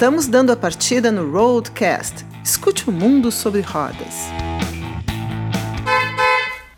[0.00, 2.24] Estamos dando a partida no Roadcast.
[2.42, 4.14] Escute o mundo sobre rodas.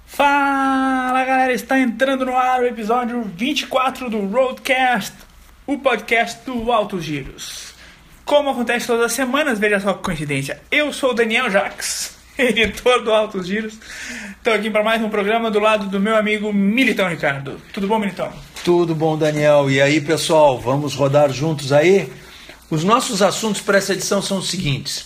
[0.04, 5.14] Fala galera, está entrando no ar o episódio 24 do Roadcast,
[5.64, 7.74] o podcast do Altos Giros.
[8.24, 13.04] Como acontece todas as semanas, veja só que coincidência, eu sou o Daniel Jax, editor
[13.04, 13.78] do Altos Giros.
[14.36, 17.62] Estou aqui para mais um programa do lado do meu amigo Militão Ricardo.
[17.72, 18.32] Tudo bom, Militão?
[18.64, 19.70] Tudo bom, Daniel.
[19.70, 22.10] E aí, pessoal, vamos rodar juntos aí?
[22.72, 25.04] Os nossos assuntos para essa edição são os seguintes.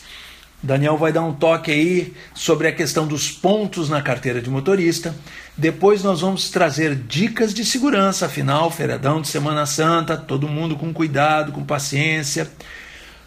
[0.63, 5.13] Daniel vai dar um toque aí sobre a questão dos pontos na carteira de motorista.
[5.57, 10.95] Depois nós vamos trazer dicas de segurança, afinal, feriadão de Semana Santa, todo mundo com
[10.95, 12.49] cuidado, com paciência.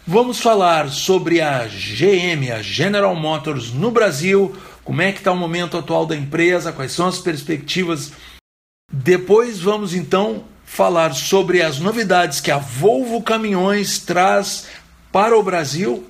[0.06, 5.36] Vamos falar sobre a GM, a General Motors no Brasil, como é que está o
[5.36, 8.12] momento atual da empresa, quais são as perspectivas.
[8.90, 14.68] Depois vamos então falar sobre as novidades que a Volvo Caminhões traz
[15.10, 16.08] para o Brasil.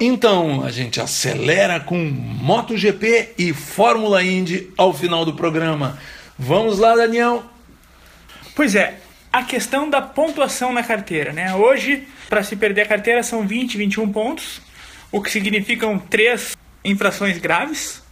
[0.00, 5.98] Então a gente acelera com MotoGP e Fórmula Indy ao final do programa.
[6.38, 7.44] Vamos lá, Daniel?
[8.56, 8.98] Pois é,
[9.30, 11.54] a questão da pontuação na carteira, né?
[11.54, 14.62] Hoje, para se perder a carteira, são 20, 21 pontos,
[15.12, 18.02] o que significam três infrações graves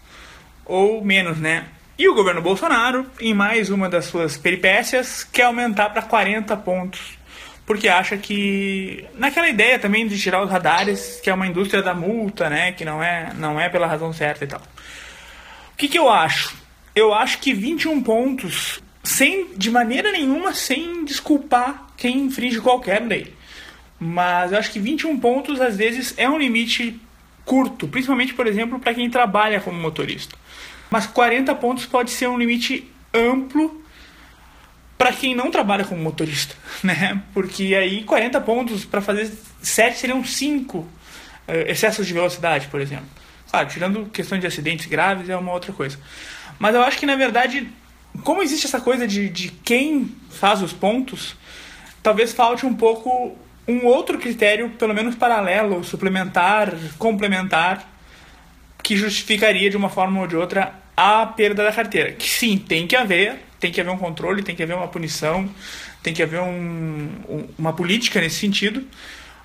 [0.66, 1.64] ou menos, né?
[1.98, 7.18] E o governo Bolsonaro, em mais uma das suas peripécias, quer aumentar para 40 pontos.
[7.66, 9.04] Porque acha que.
[9.14, 12.70] Naquela ideia também de tirar os radares, que é uma indústria da multa, né?
[12.70, 14.60] Que não é, não é pela razão certa e tal.
[14.60, 16.56] O que, que eu acho?
[16.94, 23.34] Eu acho que 21 pontos, sem de maneira nenhuma, sem desculpar quem infringe qualquer lei.
[23.98, 27.00] Mas eu acho que 21 pontos, às vezes, é um limite
[27.44, 30.36] curto, principalmente, por exemplo, para quem trabalha como motorista.
[30.90, 33.82] Mas 40 pontos pode ser um limite amplo
[34.96, 37.22] para quem não trabalha como motorista, né?
[37.32, 39.30] Porque aí 40 pontos para fazer
[39.62, 40.88] 7 seriam 5 uh,
[41.46, 43.06] eh, excessos de velocidade, por exemplo.
[43.50, 45.98] Claro, tirando questões de acidentes graves é uma outra coisa.
[46.58, 47.68] Mas eu acho que na verdade,
[48.24, 51.36] como existe essa coisa de, de quem faz os pontos,
[52.02, 53.36] talvez falte um pouco
[53.66, 57.86] um outro critério, pelo menos paralelo, suplementar, complementar,
[58.82, 62.10] que justificaria de uma forma ou de outra a perda da carteira.
[62.10, 65.48] Que sim, tem que haver, tem que haver um controle, tem que haver uma punição,
[66.02, 68.84] tem que haver um, um, uma política nesse sentido.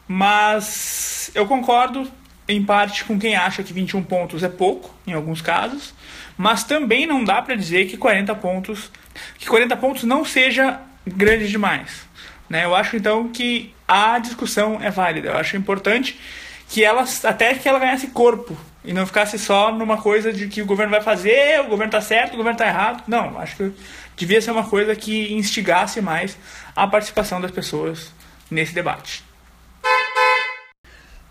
[0.08, 2.12] Mas eu concordo
[2.47, 5.94] em parte com quem acha que 21 pontos é pouco, em alguns casos,
[6.36, 8.91] mas também não dá para dizer que 40 pontos,
[9.38, 12.08] que 40 pontos não seja grande demais.
[12.50, 12.66] Né?
[12.66, 15.30] Eu acho então que a discussão é válida.
[15.30, 16.20] Eu acho importante
[16.69, 20.62] que ela até que ela ganhasse corpo e não ficasse só numa coisa de que
[20.62, 23.03] o governo vai fazer, o governo está certo, o governo está errado.
[23.07, 23.74] Não, acho que
[24.16, 26.38] devia ser uma coisa que instigasse mais
[26.75, 28.12] a participação das pessoas
[28.50, 29.23] nesse debate.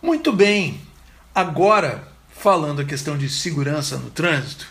[0.01, 0.81] Muito bem.
[1.35, 4.67] Agora, falando a questão de segurança no trânsito,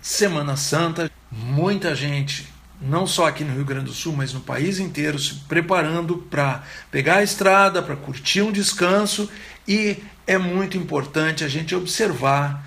[0.00, 2.48] Semana Santa, muita gente,
[2.80, 6.64] não só aqui no Rio Grande do Sul, mas no país inteiro, se preparando para
[6.90, 9.30] pegar a estrada, para curtir um descanso
[9.66, 9.96] e
[10.26, 12.66] é muito importante a gente observar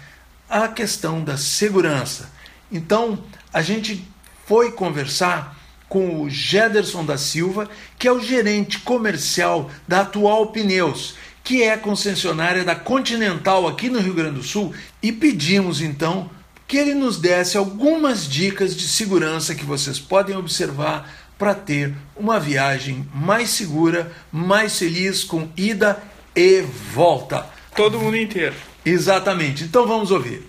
[0.50, 2.32] a questão da segurança.
[2.72, 3.24] Então,
[3.54, 4.06] a gente
[4.46, 5.56] foi conversar
[5.88, 11.78] com o Gederson da Silva, que é o gerente comercial da Atual Pneus, que é
[11.78, 16.30] concessionária da Continental aqui no Rio Grande do Sul, e pedimos então
[16.68, 21.08] que ele nos desse algumas dicas de segurança que vocês podem observar
[21.38, 26.02] para ter uma viagem mais segura, mais feliz, com ida
[26.36, 27.50] e volta.
[27.76, 28.56] Todo mundo inteiro.
[28.86, 29.64] Exatamente.
[29.64, 30.44] Então vamos ouvir.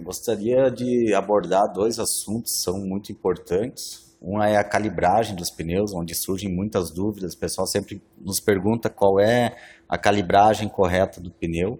[0.00, 4.14] Gostaria de abordar dois assuntos que são muito importantes.
[4.22, 7.34] Um é a calibragem dos pneus, onde surgem muitas dúvidas.
[7.34, 9.56] O pessoal sempre nos pergunta qual é
[9.88, 11.78] a calibragem correta do pneu.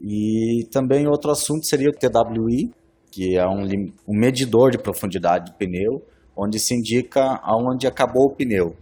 [0.00, 2.72] E também outro assunto seria o TWI,
[3.10, 3.62] que é um,
[4.06, 6.04] um medidor de profundidade do pneu,
[6.36, 8.76] onde se indica aonde acabou o pneu.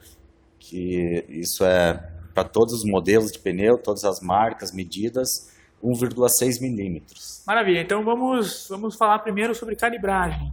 [0.58, 5.52] Que isso é para todos os modelos de pneu, todas as marcas, medidas,
[5.82, 7.42] 1,6 milímetros.
[7.46, 10.52] Maravilha, então vamos, vamos falar primeiro sobre calibragem.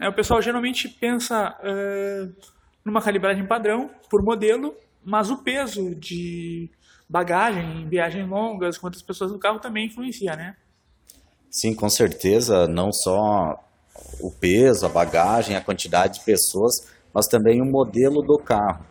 [0.00, 2.32] É, o pessoal geralmente pensa uh,
[2.84, 6.70] numa calibragem padrão por modelo, mas o peso de
[7.08, 10.56] bagagem em viagens longas, quantas pessoas no carro também influencia, né?
[11.50, 13.58] Sim, com certeza, não só
[14.20, 18.84] o peso, a bagagem, a quantidade de pessoas, mas também o modelo do carro.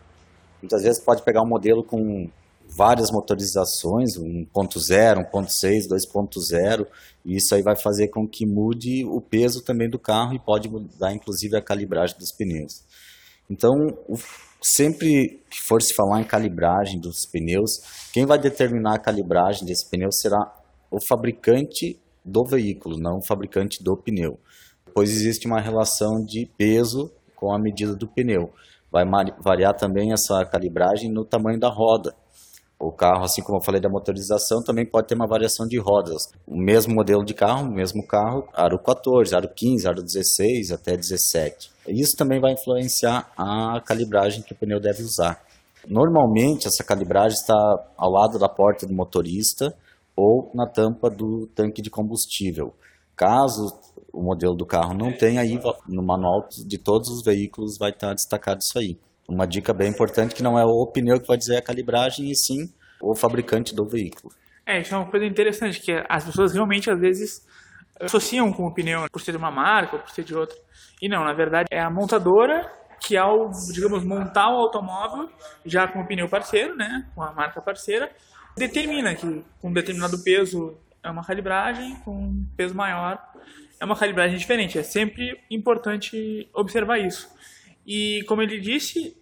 [0.62, 2.28] Muitas vezes pode pegar um modelo com
[2.68, 6.86] várias motorizações, 1.0, 1.6, 2.0,
[7.24, 10.68] e isso aí vai fazer com que mude o peso também do carro e pode
[10.68, 12.84] mudar inclusive a calibragem dos pneus.
[13.50, 13.96] Então,
[14.60, 17.80] sempre que for se falar em calibragem dos pneus,
[18.12, 20.54] quem vai determinar a calibragem desse pneu será
[20.90, 24.38] o fabricante do veículo, não o fabricante do pneu.
[24.92, 28.52] Pois existe uma relação de peso com a medida do pneu.
[28.90, 29.04] Vai
[29.40, 32.14] variar também essa calibragem no tamanho da roda.
[32.80, 36.28] O carro, assim como eu falei da motorização, também pode ter uma variação de rodas.
[36.46, 40.96] O mesmo modelo de carro, o mesmo carro, aro 14, aro 15, aro 16 até
[40.96, 41.72] 17.
[41.88, 45.42] Isso também vai influenciar a calibragem que o pneu deve usar.
[45.88, 47.54] Normalmente, essa calibragem está
[47.96, 49.74] ao lado da porta do motorista
[50.14, 52.74] ou na tampa do tanque de combustível.
[53.16, 53.76] Caso
[54.12, 55.58] o modelo do carro não tenha, aí
[55.88, 58.98] no manual de todos os veículos vai estar destacado isso aí.
[59.28, 62.34] Uma dica bem importante que não é o pneu que vai dizer a calibragem, e
[62.34, 64.32] sim o fabricante do veículo.
[64.66, 67.46] É, isso é uma coisa interessante, que as pessoas realmente às vezes
[68.00, 70.56] associam com o pneu por ser de uma marca ou por ser de outra.
[71.00, 72.70] E não, na verdade é a montadora
[73.00, 75.28] que ao, digamos, montar o automóvel
[75.64, 78.10] já com o pneu parceiro, né, com a marca parceira,
[78.56, 83.18] determina que com um determinado peso é uma calibragem, com um peso maior
[83.80, 84.78] é uma calibragem diferente.
[84.78, 87.28] É sempre importante observar isso.
[87.86, 89.16] E como ele disse,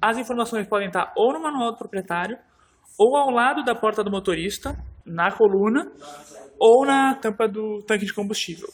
[0.00, 2.38] as informações podem estar ou no manual do proprietário,
[2.98, 5.90] ou ao lado da porta do motorista, na coluna,
[6.58, 8.68] ou na tampa do tanque de combustível.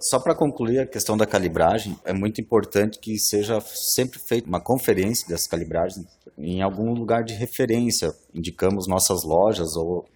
[0.00, 4.60] Só para concluir a questão da calibragem, é muito importante que seja sempre feita uma
[4.60, 6.06] conferência dessas calibragens
[6.38, 8.12] em algum lugar de referência.
[8.34, 10.06] Indicamos nossas lojas ou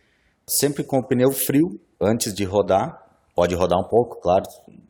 [0.46, 3.07] sempre com o pneu frio antes de rodar.
[3.38, 4.42] Pode rodar um pouco, claro,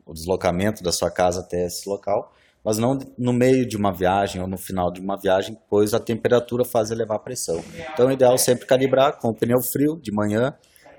[0.03, 2.33] o deslocamento da sua casa até esse local,
[2.65, 5.99] mas não no meio de uma viagem ou no final de uma viagem, pois a
[5.99, 7.63] temperatura faz elevar a pressão.
[7.93, 10.51] Então, o ideal é sempre calibrar com o pneu frio de manhã,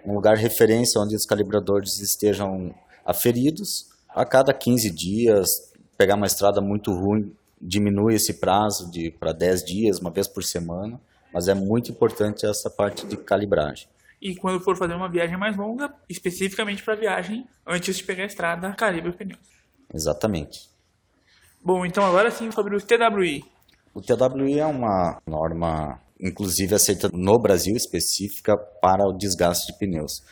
[0.06, 2.72] um lugar referência onde os calibradores estejam
[3.04, 3.88] aferidos.
[4.10, 8.88] A cada 15 dias, pegar uma estrada muito ruim, diminui esse prazo
[9.18, 11.00] para 10 dias, uma vez por semana,
[11.34, 13.88] mas é muito importante essa parte de calibragem.
[14.20, 18.26] E quando for fazer uma viagem mais longa, especificamente para viagem, antes de pegar a
[18.26, 19.40] estrada, calibre os pneus.
[19.92, 20.68] Exatamente.
[21.62, 23.44] Bom, então agora sim sobre o TWI.
[23.94, 30.22] O TWI é uma norma, inclusive aceita no Brasil, específica para o desgaste de pneus.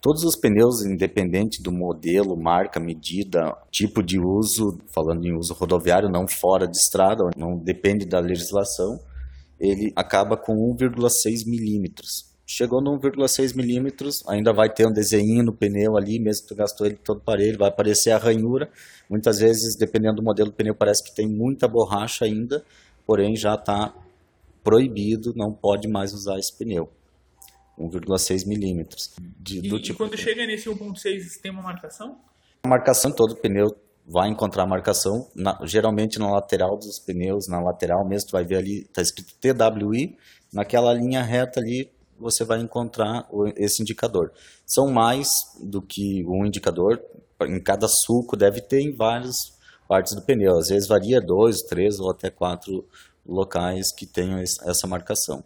[0.00, 6.08] Todos os pneus, independente do modelo, marca, medida, tipo de uso, falando em uso rodoviário,
[6.08, 9.00] não fora de estrada, não depende da legislação,
[9.58, 12.27] ele acaba com 1,6 milímetros.
[12.50, 16.54] Chegou no 1,6 milímetros, ainda vai ter um desenho no pneu ali, mesmo que tu
[16.54, 18.70] gastou ele todo parelho, vai aparecer a ranhura.
[19.06, 22.64] Muitas vezes, dependendo do modelo do pneu, parece que tem muita borracha ainda,
[23.06, 23.94] porém já está
[24.64, 26.88] proibido, não pode mais usar esse pneu.
[27.78, 29.14] 1,6 milímetros.
[29.46, 32.18] E, e tipo quando chega nesse 1,6 tem uma marcação?
[32.62, 38.08] A marcação, todo pneu vai encontrar marcação, na, geralmente na lateral dos pneus, na lateral
[38.08, 40.16] mesmo, tu vai ver ali, está escrito TWI,
[40.50, 44.32] naquela linha reta ali você vai encontrar esse indicador.
[44.66, 45.28] São mais
[45.60, 47.02] do que um indicador,
[47.42, 49.56] em cada sulco deve ter em várias
[49.86, 50.58] partes do pneu.
[50.58, 52.86] Às vezes varia dois, três ou até quatro
[53.26, 55.44] locais que tenham essa marcação.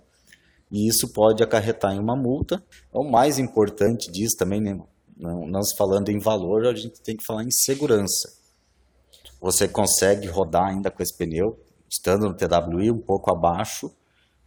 [0.70, 2.62] E isso pode acarretar em uma multa.
[2.92, 4.80] O mais importante disso também, né,
[5.16, 8.32] nós falando em valor, a gente tem que falar em segurança.
[9.40, 11.58] Você consegue rodar ainda com esse pneu,
[11.90, 13.92] estando no TWI um pouco abaixo,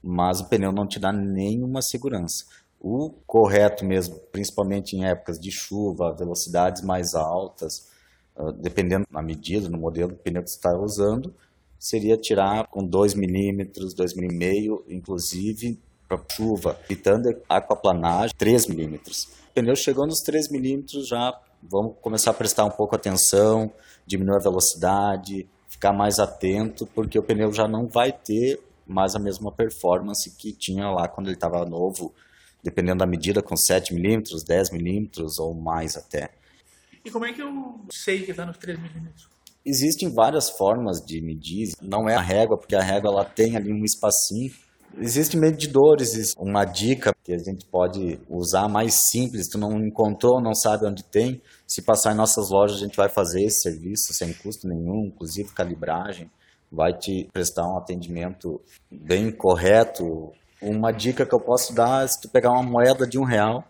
[0.08, 2.46] mas o pneu não te dá nenhuma segurança.
[2.80, 7.90] O correto mesmo, principalmente em épocas de chuva, velocidades mais altas,
[8.36, 11.34] uh, dependendo da medida, no modelo do pneu que você está usando,
[11.80, 19.24] seria tirar com 2 milímetros, 2,5 mm, inclusive para chuva, evitando aquaplanagem 3 milímetros.
[19.50, 21.34] O pneu chegou nos 3 milímetros já
[21.64, 23.72] vamos começar a prestar um pouco atenção,
[24.06, 29.20] diminuir a velocidade, ficar mais atento, porque o pneu já não vai ter mais a
[29.20, 32.14] mesma performance que tinha lá quando ele estava novo,
[32.64, 36.32] dependendo da medida, com 7 milímetros, 10 milímetros ou mais até.
[37.04, 39.28] E como é que eu sei que está nos 3 milímetros?
[39.64, 43.74] Existem várias formas de medir, não é a régua, porque a régua ela tem ali
[43.74, 44.52] um espacinho.
[44.98, 50.54] Existem medidores, uma dica que a gente pode usar mais simples, tu não encontrou, não
[50.54, 54.32] sabe onde tem, se passar em nossas lojas a gente vai fazer esse serviço sem
[54.34, 56.30] custo nenhum, inclusive calibragem
[56.72, 60.32] vai te prestar um atendimento bem correto.
[60.62, 63.64] Uma dica que eu posso dar é se tu pegar uma moeda de um real,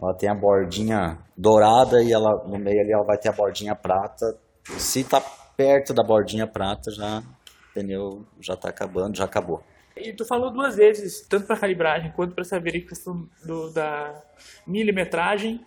[0.00, 3.74] ela tem a bordinha dourada e ela no meio ali ela vai ter a bordinha
[3.74, 4.38] prata.
[4.78, 5.20] Se tá
[5.56, 9.62] perto da bordinha prata, já o pneu já está acabando, já acabou.
[9.96, 14.22] E tu falou duas vezes, tanto para calibragem quanto para essa verificação do, da
[14.66, 15.64] milimetragem,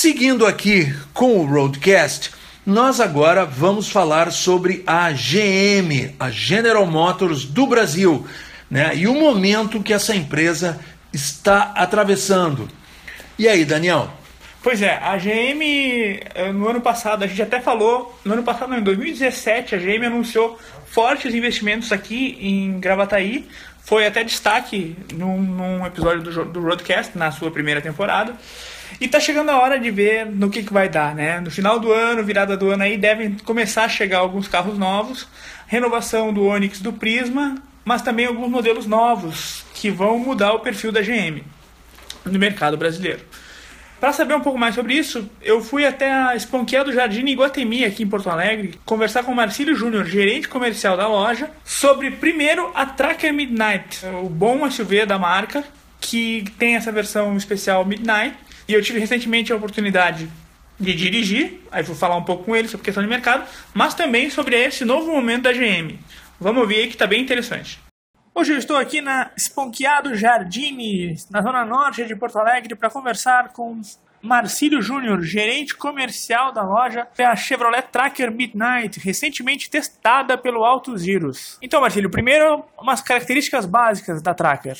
[0.00, 2.30] Seguindo aqui com o Roadcast,
[2.64, 8.24] nós agora vamos falar sobre a GM, a General Motors do Brasil,
[8.70, 8.92] né?
[8.94, 10.78] E o momento que essa empresa
[11.12, 12.68] está atravessando.
[13.36, 14.08] E aí, Daniel?
[14.62, 15.62] Pois é, a GM
[16.32, 19.78] eh, no ano passado, a gente até falou, no ano passado, não, em 2017, a
[19.78, 23.48] GM anunciou fortes investimentos aqui em Gravataí.
[23.80, 28.36] Foi até destaque num, num episódio do, do Roadcast, na sua primeira temporada.
[29.00, 31.40] E tá chegando a hora de ver no que, que vai dar, né?
[31.40, 35.28] No final do ano, virada do ano aí, devem começar a chegar alguns carros novos,
[35.66, 40.92] renovação do Onix do Prisma, mas também alguns modelos novos que vão mudar o perfil
[40.92, 41.42] da GM
[42.24, 43.20] no mercado brasileiro.
[44.00, 47.84] Para saber um pouco mais sobre isso, eu fui até a Esponqueia do Jardim Iguatemi,
[47.84, 52.70] aqui em Porto Alegre, conversar com o Marcílio Júnior, gerente comercial da loja, sobre, primeiro,
[52.76, 55.64] a Tracker Midnight, o bom SUV da marca,
[56.00, 58.36] que tem essa versão especial Midnight,
[58.68, 60.28] e eu tive recentemente a oportunidade
[60.78, 64.30] de dirigir, aí vou falar um pouco com ele sobre questão de mercado, mas também
[64.30, 65.98] sobre esse novo momento da GM.
[66.38, 67.80] Vamos ouvir aí que está bem interessante.
[68.32, 73.48] Hoje eu estou aqui na Esponqueado Jardine, na zona norte de Porto Alegre, para conversar
[73.52, 73.80] com
[74.22, 81.58] Marcílio Júnior, gerente comercial da loja a Chevrolet Tracker Midnight, recentemente testada pelo Autos Giros.
[81.60, 84.78] Então, Marcílio, primeiro umas características básicas da Tracker.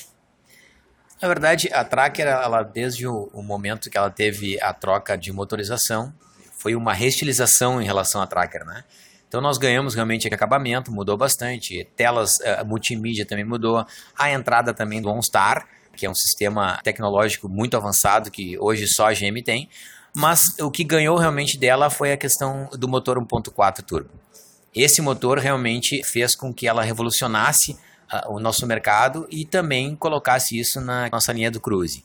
[1.21, 5.33] Na verdade, a Tracker, ela, desde o, o, momento que ela teve a troca de
[5.33, 6.13] motorização,
[6.57, 8.85] foi uma reestilização em relação à Tracker, né?
[9.27, 13.85] Então nós ganhamos realmente acabamento, mudou bastante, telas uh, multimídia também mudou,
[14.17, 19.07] a entrada também do OnStar, que é um sistema tecnológico muito avançado que hoje só
[19.07, 19.69] a GM tem,
[20.15, 24.09] mas o que ganhou realmente dela foi a questão do motor 1.4 turbo.
[24.73, 27.77] Esse motor realmente fez com que ela revolucionasse
[28.27, 32.03] o nosso mercado e também colocasse isso na nossa linha do Cruise.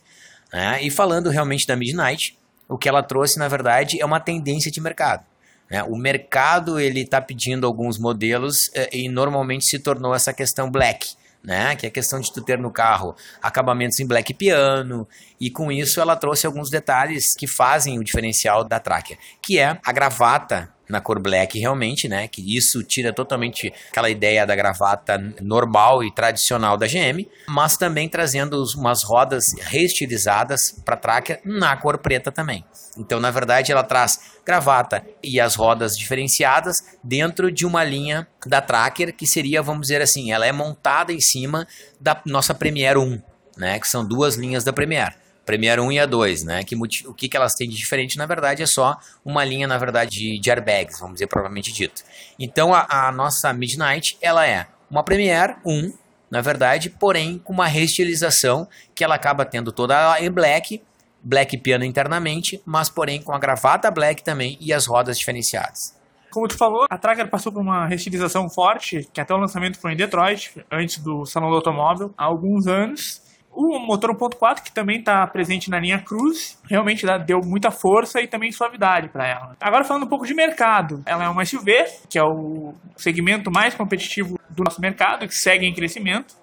[0.52, 0.82] Né?
[0.82, 4.80] E falando realmente da Midnight, o que ela trouxe, na verdade, é uma tendência de
[4.80, 5.24] mercado.
[5.70, 5.82] Né?
[5.82, 11.14] O mercado ele está pedindo alguns modelos eh, e normalmente se tornou essa questão black.
[11.42, 11.76] Né?
[11.76, 15.06] Que é a questão de tu ter no carro acabamentos em black piano,
[15.38, 19.78] e com isso ela trouxe alguns detalhes que fazem o diferencial da Tracker, que é
[19.84, 22.28] a gravata na cor black realmente, né?
[22.28, 28.08] Que isso tira totalmente aquela ideia da gravata normal e tradicional da GM, mas também
[28.08, 32.64] trazendo umas rodas reestilizadas para tracker na cor preta também.
[32.96, 38.60] Então, na verdade, ela traz gravata e as rodas diferenciadas dentro de uma linha da
[38.60, 41.66] tracker que seria, vamos dizer assim, ela é montada em cima
[42.00, 43.20] da nossa Premiere 1,
[43.56, 43.80] né?
[43.80, 45.23] Que são duas linhas da Premiere.
[45.44, 46.64] Premiere 1 e a 2, né?
[46.64, 49.78] Que, o que, que elas têm de diferente, na verdade, é só uma linha, na
[49.78, 52.02] verdade, de, de airbags, vamos dizer, propriamente dito.
[52.38, 55.92] Então, a, a, nossa Midnight, ela é uma Premiere 1,
[56.30, 60.82] na verdade, porém, com uma reestilização que ela acaba tendo toda em black,
[61.22, 65.94] black piano internamente, mas, porém, com a gravata black também e as rodas diferenciadas.
[66.34, 69.92] Como tu falou, a Tracker passou por uma restilização forte, que até o lançamento foi
[69.92, 73.22] em Detroit, antes do Salão do Automóvel, há alguns anos.
[73.56, 78.26] O motor 1.4, que também está presente na linha Cruze, realmente deu muita força e
[78.26, 79.56] também suavidade para ela.
[79.60, 83.74] Agora falando um pouco de mercado, ela é uma SUV, que é o segmento mais
[83.74, 86.34] competitivo do nosso mercado, que segue em crescimento.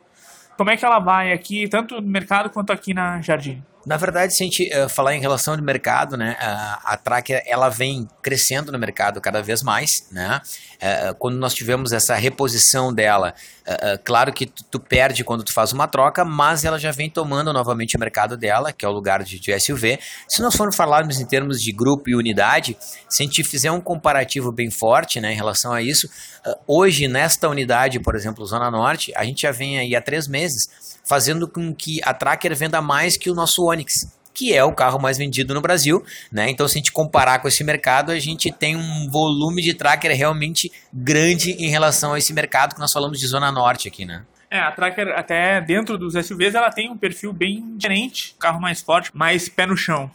[0.56, 3.62] Como é que ela vai aqui, tanto no mercado quanto aqui na Jardim?
[3.86, 7.42] Na verdade, se a gente uh, falar em relação de mercado, né, a, a Tracker
[7.46, 10.40] ela vem crescendo no mercado cada vez mais, né?
[10.76, 13.34] Uh, quando nós tivemos essa reposição dela,
[13.68, 17.10] uh, claro que tu, tu, perde quando tu faz uma troca, mas ela já vem
[17.10, 20.00] tomando novamente o mercado dela, que é o lugar de, de SUV.
[20.28, 22.78] Se nós formos falarmos em termos de grupo e unidade,
[23.10, 26.10] se a gente fizer um comparativo bem forte, né, em relação a isso,
[26.68, 30.92] hoje nesta unidade, por exemplo, Zona Norte, a gente já vem aí há três meses
[31.04, 35.00] fazendo com que a Tracker venda mais que o nosso Onix, que é o carro
[35.00, 36.50] mais vendido no Brasil, né?
[36.50, 40.16] Então, se a gente comparar com esse mercado, a gente tem um volume de Tracker
[40.16, 44.24] realmente grande em relação a esse mercado que nós falamos de Zona Norte aqui, né?
[44.50, 48.82] É, a Tracker, até dentro dos SUVs, ela tem um perfil bem diferente, carro mais
[48.82, 50.12] forte, mais pé no chão.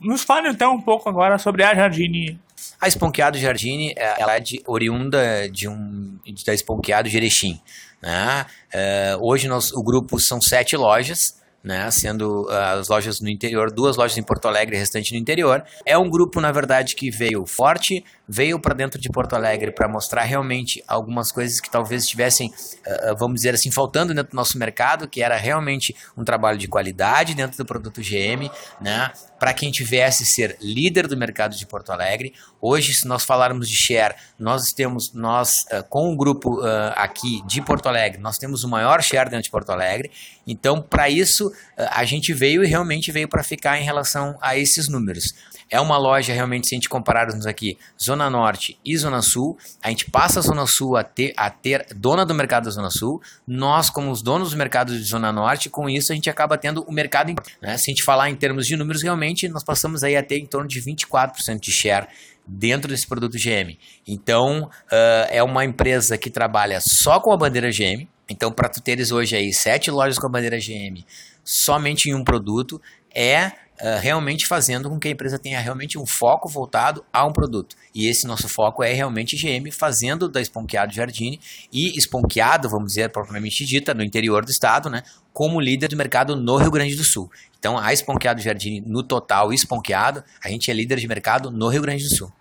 [0.00, 2.38] Nos fale então um pouco agora sobre a Jardine.
[2.80, 7.60] A Esponqueado Jardine, é, ela é de, oriunda de um, da Esponqueado de Erechim.
[8.00, 8.46] Né?
[8.72, 11.37] Uh, hoje nós, o grupo são sete lojas,
[11.68, 15.18] né, sendo uh, as lojas no interior, duas lojas em Porto Alegre e restante no
[15.18, 15.62] interior.
[15.84, 19.86] É um grupo, na verdade, que veio forte, veio para dentro de Porto Alegre para
[19.86, 24.58] mostrar realmente algumas coisas que talvez estivessem, uh, vamos dizer assim, faltando dentro do nosso
[24.58, 29.70] mercado, que era realmente um trabalho de qualidade dentro do produto GM, né, para quem
[29.70, 32.34] tivesse ser líder do mercado de Porto Alegre.
[32.60, 37.42] Hoje, se nós falarmos de share, nós temos, nós uh, com o grupo uh, aqui
[37.46, 40.10] de Porto Alegre, nós temos o maior share dentro de Porto Alegre.
[40.46, 41.52] Então, para isso, uh,
[41.90, 45.34] a gente veio e realmente veio para ficar em relação a esses números.
[45.70, 49.90] É uma loja realmente, se a gente compararmos aqui, Zona Norte e Zona Sul, a
[49.90, 53.20] gente passa a Zona Sul a ter, a ter dona do mercado da Zona Sul,
[53.46, 56.82] nós como os donos do mercado de Zona Norte, com isso a gente acaba tendo
[56.82, 57.76] o mercado, né?
[57.76, 60.46] se a gente falar em termos de números, realmente nós passamos aí a ter em
[60.46, 62.08] torno de 24% de share
[62.46, 63.76] dentro desse produto GM.
[64.06, 68.08] Então, uh, é uma empresa que trabalha só com a bandeira GM.
[68.28, 71.04] Então, para tu teres hoje aí sete lojas com a bandeira GM,
[71.44, 72.80] somente em um produto,
[73.14, 77.32] é uh, realmente fazendo com que a empresa tenha realmente um foco voltado a um
[77.32, 77.76] produto.
[77.94, 81.40] E esse nosso foco é realmente GM fazendo da Esponqueado Jardine
[81.72, 86.36] e Esponqueado, vamos dizer propriamente dita, no interior do estado, né, como líder do mercado
[86.36, 87.30] no Rio Grande do Sul.
[87.58, 91.82] Então, a Esponqueado Jardine, no total Esponqueado, a gente é líder de mercado no Rio
[91.82, 92.32] Grande do Sul.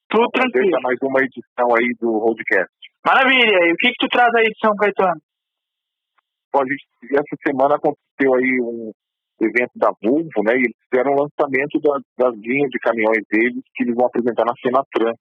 [0.09, 0.81] Tudo tranquilo.
[0.83, 2.73] mais uma edição aí do Roadcast.
[3.05, 3.69] Maravilha.
[3.69, 5.21] E o que, que tu traz aí de São Caetano?
[6.51, 8.91] Bom, a gente, essa semana aconteceu aí um,
[9.45, 10.55] evento da Volvo, né?
[10.55, 14.45] E eles fizeram o lançamento das, das linhas de caminhões deles que eles vão apresentar
[14.45, 15.15] na Senatran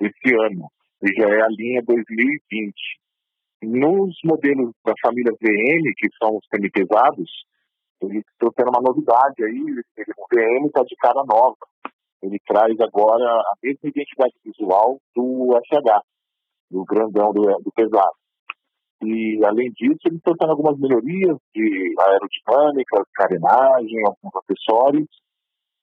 [0.00, 0.66] esse ano.
[1.02, 2.74] E já é a linha 2020.
[3.62, 7.30] Nos modelos da família VM, que são os semi-pesados,
[8.02, 9.60] eles trouxeram uma novidade aí.
[9.60, 11.56] O VM está de cara nova.
[12.22, 16.02] Ele traz agora a mesma identidade visual do SH,
[16.70, 18.16] do grandão do, do pesado.
[19.02, 25.08] E, além disso, eles tendo algumas melhorias de aerodinâmica, carenagem, alguns acessórios,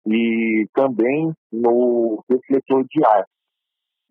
[0.06, 3.26] e também no refletor de ar.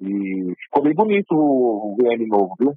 [0.01, 2.73] E ficou bem bonito o VM novo, viu?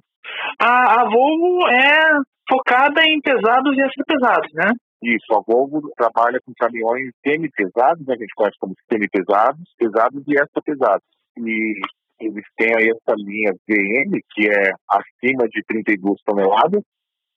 [0.58, 4.72] A, a Volvo é focada em pesados e extra pesados, né?
[5.02, 10.22] Isso, a Volvo trabalha com caminhões semi-pesados, né, que a gente conhece como semi-pesados, pesados
[10.26, 11.06] e extra pesados.
[11.38, 11.80] E
[12.20, 16.82] eles têm aí essa linha VM, que é acima de 32 toneladas,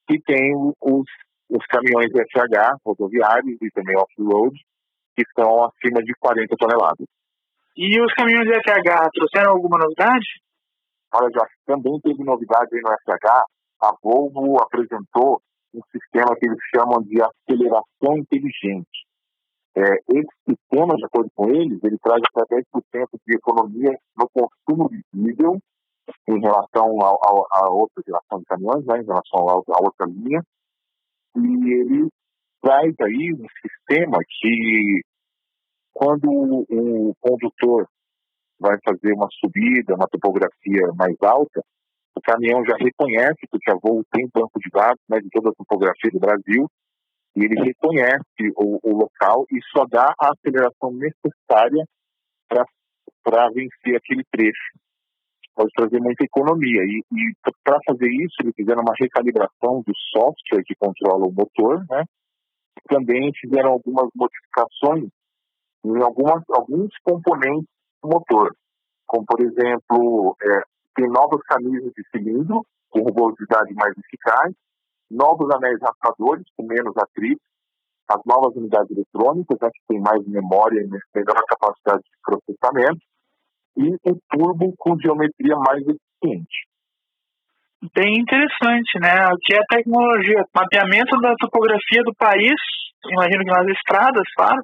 [0.09, 1.05] e tem os,
[1.49, 4.55] os caminhões FH, rodoviários e também off-road,
[5.15, 7.07] que são acima de 40 toneladas.
[7.77, 10.25] E os caminhões FH trouxeram alguma novidade?
[11.13, 13.45] Olha, já também teve novidade aí no FH.
[13.81, 15.41] A Volvo apresentou
[15.73, 19.05] um sistema que eles chamam de aceleração inteligente.
[19.75, 24.89] É, esse sistema, de acordo com eles, ele traz até 10% de economia no consumo
[24.89, 25.57] de diesel
[26.29, 30.41] em relação a outra geração de caminhões, né, em relação à outra linha.
[31.37, 32.09] E ele
[32.61, 35.01] traz aí um sistema que,
[35.93, 37.87] quando o condutor
[38.59, 41.63] vai fazer uma subida, uma topografia mais alta,
[42.15, 45.53] o caminhão já reconhece, porque a Volvo tem banco de dados né, de toda a
[45.53, 46.69] topografia do Brasil,
[47.35, 51.83] e ele reconhece o, o local e só dá a aceleração necessária
[52.47, 54.77] para vencer aquele trecho.
[55.55, 56.81] Pode trazer muita economia.
[56.83, 61.85] E, e para fazer isso, eles fizeram uma recalibração do software que controla o motor,
[61.89, 62.03] né?
[62.87, 65.09] Também fizeram algumas modificações
[65.85, 67.69] em algumas, alguns componentes
[68.01, 68.55] do motor,
[69.05, 70.61] como, por exemplo, é,
[70.95, 74.53] tem novas camisas de cilindro, com rugosidade mais eficaz,
[75.13, 77.41] novos anéis raspadores, com menos atrito,
[78.09, 83.01] as novas unidades eletrônicas, né, que tem mais memória e melhor capacidade de processamento,
[83.77, 86.67] e um turbo com geometria mais eficiente.
[87.93, 89.27] Bem interessante, né?
[89.27, 90.45] O que é a tecnologia?
[90.55, 92.55] Mapeamento da topografia do país,
[93.11, 94.61] imagino que nas estradas, claro,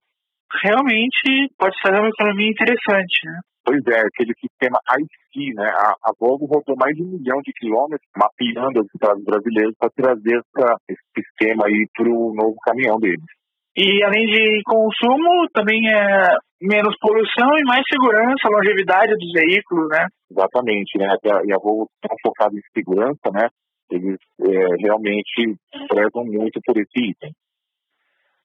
[0.63, 3.39] realmente pode ser uma economia interessante, né?
[3.69, 5.69] Pois é, aquele sistema IC, né?
[5.69, 9.93] A, a Volvo rodou mais de um milhão de quilômetros mapeando as estradas brasileiras para
[9.93, 13.29] trazer essa, esse sistema aí para o novo caminhão deles.
[13.77, 20.07] E além de consumo, também é menos poluição e mais segurança, longevidade dos veículos, né?
[20.31, 21.13] Exatamente, né?
[21.45, 23.49] E a Volvo está focada em segurança, né?
[23.91, 24.17] Eles
[24.49, 25.53] é, realmente
[25.87, 27.31] prezam muito por esse item.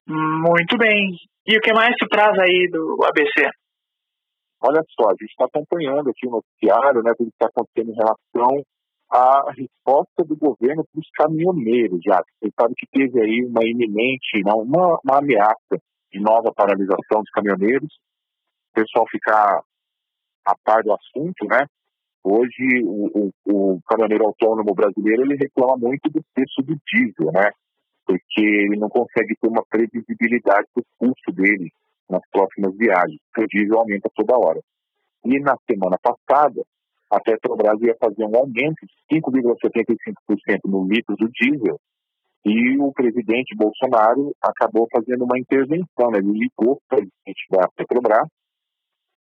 [0.05, 1.17] Muito bem.
[1.47, 3.49] E o que mais tu traz aí do ABC?
[4.61, 7.95] Olha só, a gente está acompanhando aqui o noticiário, né, tudo que está acontecendo em
[7.95, 8.63] relação
[9.11, 12.23] à resposta do governo para os caminhoneiros, já.
[12.41, 15.77] Você sabe que teve aí uma iminente, não, uma, uma ameaça
[16.11, 17.89] de nova paralisação dos caminhoneiros.
[18.71, 19.61] O pessoal ficar
[20.45, 21.65] a par do assunto, né?
[22.23, 27.51] Hoje, o, o, o caminhoneiro autônomo brasileiro, ele reclama muito do preço do diesel, né?
[28.05, 31.71] Porque ele não consegue ter uma previsibilidade do custo dele
[32.09, 34.59] nas próximas viagens, o diesel aumenta toda hora.
[35.25, 36.61] E na semana passada,
[37.11, 41.79] a Petrobras ia fazer um aumento de 5,75% no litro do diesel,
[42.45, 46.19] e o presidente Bolsonaro acabou fazendo uma intervenção, né?
[46.19, 48.27] ele ligou para o presidente da Petrobras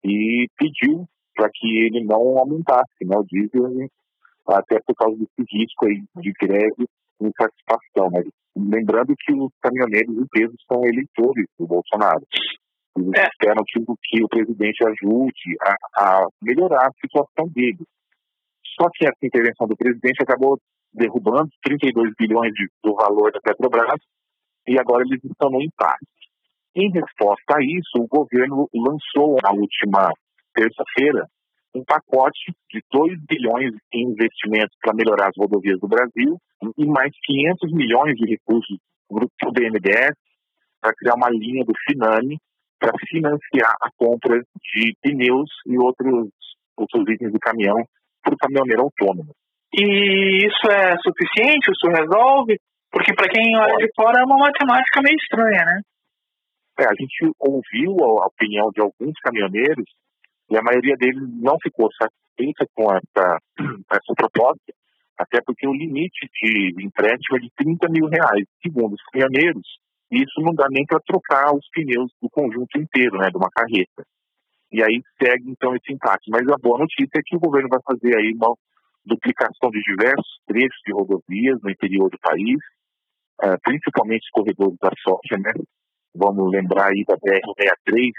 [0.05, 3.89] e pediu para que ele não aumentasse né, o diesel,
[4.47, 6.85] até por causa desse risco aí de greve
[7.21, 8.11] e insatisfação.
[8.13, 12.23] Mas lembrando que os caminhoneiros em peso são eleitores do Bolsonaro.
[12.97, 13.27] Eles é.
[13.27, 17.87] esperam que, que o presidente ajude a, a melhorar a situação deles.
[18.81, 20.59] Só que essa intervenção do presidente acabou
[20.93, 24.01] derrubando 32 bilhões de, do valor da Petrobras
[24.67, 26.07] e agora eles estão no impasse.
[26.75, 30.11] Em resposta a isso, o governo lançou na última
[30.55, 31.27] terça-feira
[31.75, 36.39] um pacote de 2 bilhões em investimentos para melhorar as rodovias do Brasil
[36.79, 38.79] e mais 500 milhões de recursos
[39.09, 40.15] para o BNDES
[40.81, 42.39] para criar uma linha do Finame
[42.85, 46.29] para financiar a compra de pneus e outros,
[46.77, 47.81] outros itens de caminhão
[48.23, 49.33] para o caminhoneiro autônomo.
[49.73, 51.73] E isso é suficiente?
[51.73, 52.61] Isso resolve?
[52.93, 55.81] Porque para quem olha de fora é uma matemática meio estranha, né?
[56.79, 59.89] É, a gente ouviu a opinião de alguns caminhoneiros
[60.51, 63.39] e a maioria deles não ficou satisfeita com essa,
[63.91, 64.73] essa proposta,
[65.19, 68.45] até porque o limite de empréstimo é de 30 mil reais.
[68.63, 69.67] Segundo os caminhoneiros,
[70.23, 74.05] isso não dá nem para trocar os pneus do conjunto inteiro, né, de uma carreta.
[74.73, 76.31] E aí segue então esse empate.
[76.31, 78.55] Mas a boa notícia é que o governo vai fazer aí uma
[79.05, 82.59] duplicação de diversos trechos de rodovias no interior do país,
[83.45, 85.53] uh, principalmente os corredores da soja, né?
[86.17, 88.11] Vamos lembrar aí da BR-63,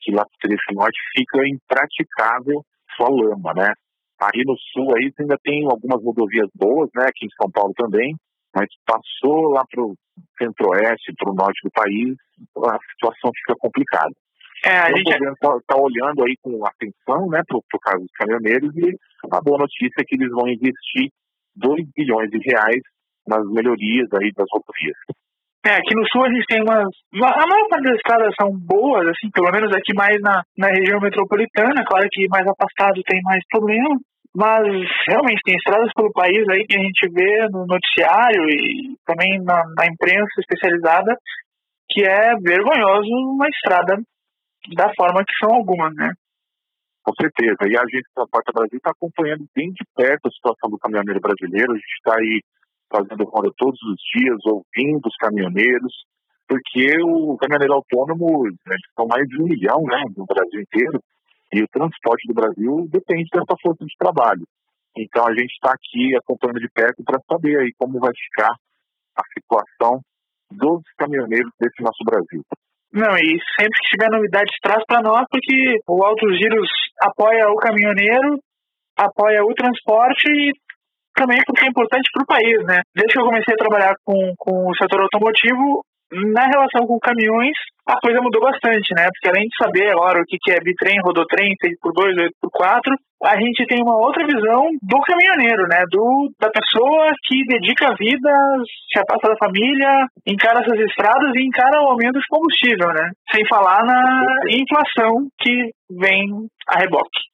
[0.00, 2.64] que lá no trecho norte fica impraticável
[2.96, 3.72] só lama, né?
[4.20, 7.04] Aí no sul aí ainda tem algumas rodovias boas, né?
[7.04, 8.16] Aqui em São Paulo também,
[8.54, 9.94] mas passou lá para o
[10.38, 12.16] centro-oeste, para o norte do país,
[12.56, 14.12] a situação fica complicada.
[14.64, 15.08] É, a então, gente...
[15.08, 18.94] O governo está tá olhando aí com atenção né, para o caso dos caminhoneiros e
[19.32, 21.10] a boa notícia é que eles vão investir
[21.56, 22.82] 2 bilhões de reais
[23.26, 24.98] nas melhorias aí das rodovias.
[25.64, 26.90] É, aqui no sul a gente tem umas.
[27.14, 30.98] A maior parte das estradas são boas, assim, pelo menos aqui mais na, na região
[30.98, 31.86] metropolitana.
[31.86, 33.94] Claro que mais afastado tem mais problema.
[34.34, 34.64] Mas
[35.08, 39.62] realmente tem estradas pelo país aí que a gente vê no noticiário e também na,
[39.76, 41.14] na imprensa especializada
[41.90, 44.00] que é vergonhoso uma estrada
[44.74, 46.10] da forma que são algumas, né?
[47.04, 47.68] Com certeza.
[47.68, 51.20] E a gente da Porta Brasil está acompanhando bem de perto a situação do caminhoneiro
[51.20, 51.72] brasileiro.
[51.72, 52.40] A gente está aí
[52.90, 55.92] fazendo roda todos os dias, ouvindo os caminhoneiros,
[56.46, 61.00] porque o caminhoneiro autônomo, né, são mais de um milhão né, no Brasil inteiro,
[61.52, 64.44] e o transporte do Brasil depende dessa força de trabalho.
[64.96, 68.52] Então a gente está aqui acompanhando de perto para saber aí como vai ficar
[69.16, 70.00] a situação
[70.50, 72.42] dos caminhoneiros desse nosso Brasil.
[72.92, 76.68] Não, e sempre que tiver novidade traz para nós, porque o Altos Giros
[77.00, 78.36] apoia o caminhoneiro,
[78.96, 80.52] apoia o transporte e
[81.14, 82.80] também porque é importante para o país, né?
[82.94, 87.56] Desde que eu comecei a trabalhar com, com o setor automotivo, na relação com caminhões,
[87.88, 89.08] a coisa mudou bastante, né?
[89.10, 92.94] Porque além de saber agora o que é bitrem, rodotrem, 6x2, 8x4,
[93.24, 95.82] a gente tem uma outra visão do caminhoneiro, né?
[95.90, 98.30] Do, da pessoa que dedica a vida,
[98.92, 103.10] se afasta da família, encara essas estradas e encara o aumento de combustível, né?
[103.32, 104.02] Sem falar na
[104.52, 107.32] inflação que vem a reboque.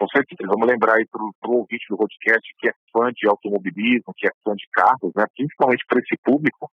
[0.00, 0.48] Com certeza.
[0.48, 4.30] Vamos lembrar aí para o ouvinte do podcast que é fã de automobilismo, que é
[4.42, 5.26] fã de carros, né?
[5.36, 6.72] principalmente para esse público,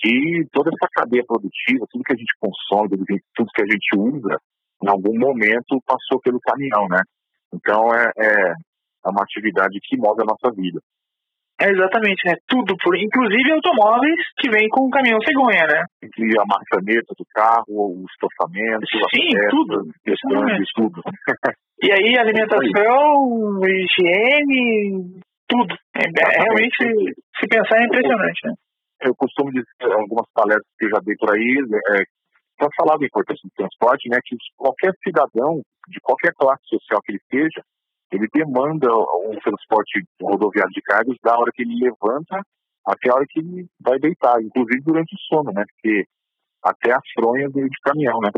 [0.00, 2.96] que toda essa cadeia produtiva, tudo que a gente consome,
[3.34, 4.36] tudo que a gente usa,
[4.82, 7.00] em algum momento passou pelo caminhão, né?
[7.52, 10.80] Então é, é uma atividade que move a nossa vida.
[11.60, 12.32] É exatamente, né?
[12.48, 15.84] Tudo, por, inclusive automóveis que vêm com o caminhão cegonha, né?
[16.02, 19.92] E a maçaneta do carro, o estofamento, Sim, a tudo.
[20.02, 21.02] questões, tudo.
[21.84, 25.74] e aí alimentação, higiene, tudo.
[25.94, 28.54] É, é, realmente, se pensar, é impressionante, né?
[29.02, 31.56] Eu costumo dizer, algumas palestras que eu já dei por aí,
[31.94, 32.02] é,
[32.58, 37.12] para falar da importância do transporte, né, que qualquer cidadão, de qualquer classe social que
[37.12, 37.64] ele seja,
[38.12, 42.42] ele demanda um transporte rodoviário de cargas da hora que ele levanta
[42.86, 45.64] até a hora que ele vai deitar, inclusive durante o sono, né?
[45.64, 46.04] Porque
[46.64, 48.30] até as fronhas de caminhão, né?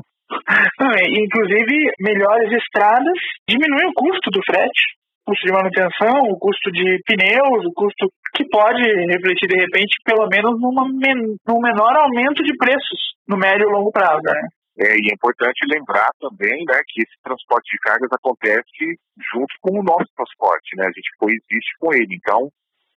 [1.10, 4.82] inclusive, melhores estradas diminuem o custo do frete,
[5.24, 10.26] custo de manutenção, o custo de pneus, o custo que pode refletir, de repente, pelo
[10.28, 14.48] menos numa num menor aumento de preços no médio e longo prazo, né?
[14.78, 18.96] É, e é importante lembrar também né, que esse transporte de cargas acontece
[19.32, 20.86] junto com o nosso transporte, né?
[20.88, 22.16] A gente coexiste com ele.
[22.16, 22.48] Então,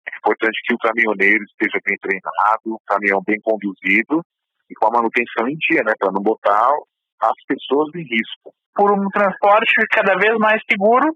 [0.05, 4.21] é importante que o caminhoneiro esteja bem treinado, o caminhão bem conduzido
[4.69, 5.93] e com a manutenção em dia, né?
[5.97, 6.69] Para não botar
[7.21, 8.53] as pessoas em risco.
[8.75, 11.09] Por um transporte cada vez mais seguro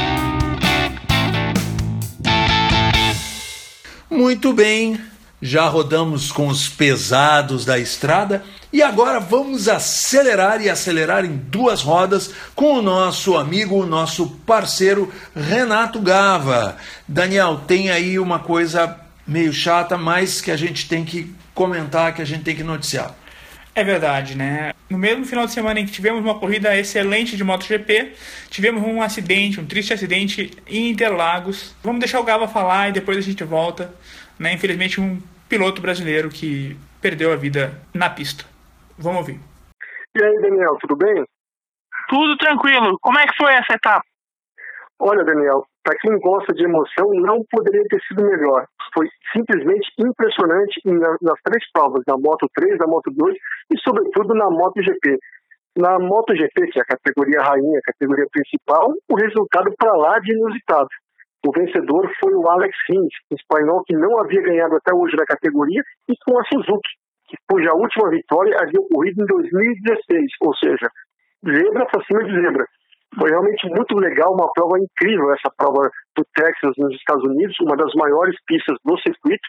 [4.09, 4.99] Muito bem,
[5.43, 11.81] já rodamos com os pesados da estrada e agora vamos acelerar e acelerar em duas
[11.81, 16.77] rodas com o nosso amigo, o nosso parceiro Renato Gava.
[17.05, 22.21] Daniel, tem aí uma coisa meio chata, mas que a gente tem que comentar, que
[22.21, 23.13] a gente tem que noticiar.
[23.75, 24.71] É verdade, né?
[24.89, 28.13] No mesmo final de semana em que tivemos uma corrida excelente de MotoGP,
[28.49, 31.75] tivemos um acidente, um triste acidente em Interlagos.
[31.83, 33.93] Vamos deixar o Gava falar e depois a gente volta.
[34.39, 34.53] Né?
[34.53, 38.45] Infelizmente, um piloto brasileiro que perdeu a vida na pista.
[38.97, 39.39] Vamos ouvir.
[40.15, 41.25] E aí, Daniel, tudo bem?
[42.07, 42.97] Tudo tranquilo.
[43.01, 44.03] Como é que foi essa etapa?
[44.99, 48.65] Olha, Daniel, para quem gosta de emoção, não poderia ter sido melhor.
[48.93, 50.79] Foi simplesmente impressionante
[51.21, 55.17] nas três provas, na Moto 3, na Moto 2 e, sobretudo, na MotoGP.
[55.75, 60.31] Na MotoGP, que é a categoria rainha, a categoria principal, o resultado para lá de
[60.31, 60.87] inusitado.
[61.45, 65.81] O vencedor foi o Alex Rins, espanhol que não havia ganhado até hoje na categoria,
[66.07, 66.89] e com a Suzuki,
[67.49, 70.87] cuja última vitória havia ocorrido em 2016, ou seja,
[71.45, 72.65] zebra para cima de zebra.
[73.19, 77.75] Foi realmente muito legal, uma prova incrível, essa prova do Texas nos Estados Unidos, uma
[77.75, 79.47] das maiores pistas do circuito,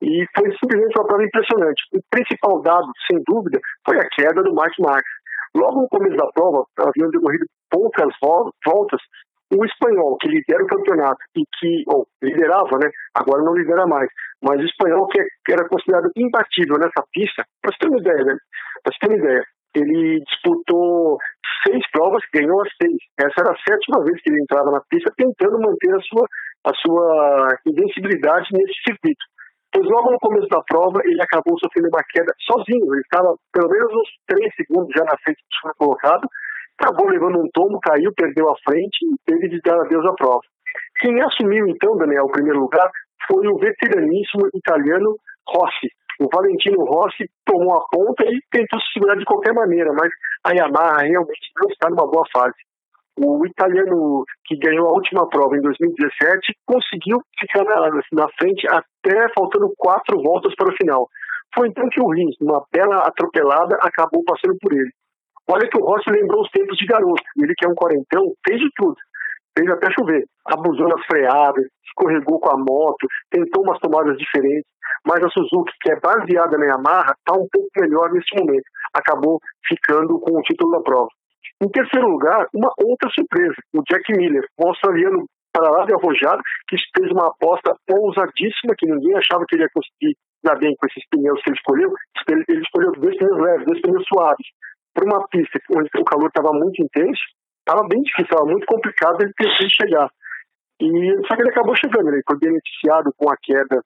[0.00, 1.82] e foi simplesmente uma prova impressionante.
[1.92, 5.12] O principal dado, sem dúvida, foi a queda do Mark Marques.
[5.54, 9.00] Logo no começo da prova, haviam decorrido poucas voltas,
[9.50, 12.90] o espanhol, que lidera o campeonato e que ou, liderava, né?
[13.14, 14.08] agora não lidera mais,
[14.42, 18.36] mas o espanhol que era considerado imbatível nessa pista, para você ter uma ideia, né?
[18.82, 21.18] Para você ter uma ideia, ele disputou
[21.66, 22.98] seis provas, ganhou as seis.
[23.18, 26.26] Essa era a sétima vez que ele entrava na pista tentando manter a sua
[26.64, 29.24] a sua invencibilidade nesse circuito.
[29.72, 33.68] Pois logo no começo da prova ele acabou sofrendo uma queda sozinho, ele estava pelo
[33.68, 36.28] menos uns 3 segundos já na frente do segundo colocado,
[36.80, 40.40] acabou levando um tombo, caiu, perdeu a frente e teve de dar adeus à prova.
[41.00, 42.90] Quem assumiu então, Daniel, o primeiro lugar
[43.26, 45.16] foi o veteraníssimo italiano
[45.48, 45.88] Rossi.
[46.20, 50.10] O Valentino Rossi tomou a ponta e tentou se segurar de qualquer maneira, mas
[50.44, 52.56] a Yamaha realmente não está numa boa fase.
[53.20, 59.26] O italiano que ganhou a última prova em 2017 conseguiu ficar na, na frente até
[59.34, 61.08] faltando quatro voltas para o final.
[61.54, 64.90] Foi então que o Rins, numa bela atropelada, acabou passando por ele.
[65.50, 67.22] Olha que o Rossi lembrou os tempos de garoto.
[67.38, 68.96] Ele que é um quarentão, fez de tudo
[69.58, 70.24] fez até chover.
[70.46, 74.70] Abusou nas freadas, escorregou com a moto, tentou umas tomadas diferentes,
[75.04, 78.64] mas a Suzuki, que é baseada na Yamaha, está um pouco melhor nesse momento.
[78.94, 81.08] Acabou ficando com o título da prova.
[81.60, 86.40] Em terceiro lugar, uma outra surpresa, o Jack Miller, um australiano para lá de arrojado,
[86.68, 90.86] que fez uma aposta ousadíssima, que ninguém achava que ele ia conseguir dar bem com
[90.86, 91.92] esses pneus que ele escolheu.
[92.48, 94.46] Ele escolheu dois pneus leves, dois pneus suaves.
[94.98, 97.22] Para uma pista onde o calor estava muito intenso,
[97.60, 100.10] estava bem difícil, estava muito complicado ele ter chegar.
[100.80, 103.80] E, só que ele acabou chegando, ele foi beneficiado com a queda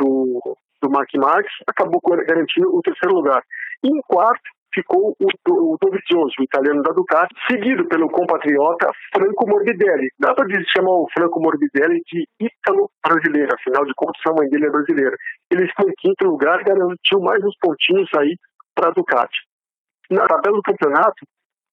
[0.00, 3.42] do, do Mark Marques, acabou garantindo o terceiro lugar.
[3.84, 4.40] E em quarto
[4.72, 10.08] ficou o, o Dovizioso, o italiano da Ducati, seguido pelo compatriota Franco Morbidelli.
[10.18, 14.64] Dá para chamar o Franco Morbidelli de ítalo brasileiro, afinal de contas a mãe dele
[14.64, 15.16] é brasileira.
[15.50, 18.34] Ele ficou em quinto lugar garantiu mais uns pontinhos aí
[18.74, 19.36] para a Ducati.
[20.10, 21.24] Na tabela do campeonato,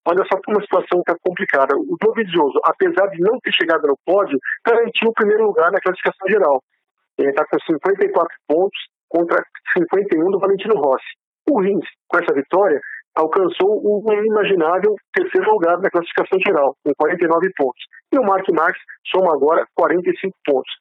[0.07, 1.75] Olha só como a situação está complicada.
[1.77, 6.27] O Dovizioso, apesar de não ter chegado no pódio, garantiu o primeiro lugar na classificação
[6.27, 6.63] geral.
[7.19, 9.43] Ele está com 54 pontos contra
[9.77, 11.05] 51 do Valentino Rossi.
[11.47, 12.79] O Rins, com essa vitória,
[13.15, 17.83] alcançou o inimaginável terceiro lugar na classificação geral, com 49 pontos.
[18.11, 20.71] E o Mark Marques soma agora 45 pontos.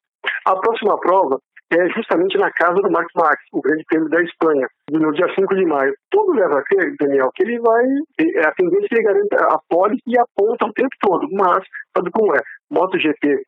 [0.45, 1.39] A próxima prova
[1.75, 5.55] é justamente na casa do Mark Marques, o Grande Prêmio da Espanha, no dia 5
[5.55, 5.93] de maio.
[6.09, 7.83] Tudo leva a crer, Daniel, que ele vai.
[8.19, 11.63] É, a tendência é ele garante a pole e aponta o tempo todo, mas
[11.95, 12.39] sabe como é?
[12.71, 13.43] MotoGP,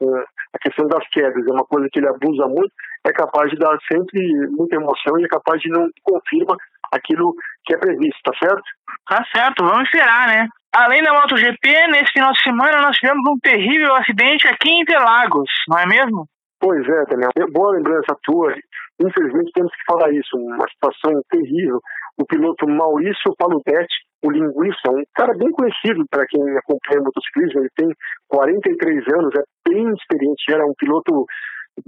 [0.54, 2.72] a questão das quedas, é uma coisa que ele abusa muito,
[3.06, 4.20] é capaz de dar sempre
[4.52, 6.56] muita emoção e é capaz de não confirma
[6.92, 7.34] aquilo
[7.66, 8.64] que é previsto, tá certo?
[9.08, 10.48] Tá certo, vamos esperar, né?
[10.76, 15.50] Além da MotoGP, nesse final de semana nós tivemos um terrível acidente aqui em Interlagos,
[15.68, 16.28] não é mesmo?
[16.64, 17.52] Pois é, Daniel.
[17.52, 18.56] Boa lembrança tua.
[18.98, 20.32] Infelizmente temos que falar isso.
[20.38, 21.78] Uma situação terrível.
[22.18, 27.60] O piloto Maurício Paludetti, o linguista, um cara bem conhecido para quem acompanha motociclismo.
[27.60, 27.90] Ele tem
[28.30, 30.54] 43 anos, é bem experiente.
[30.54, 31.26] Era um piloto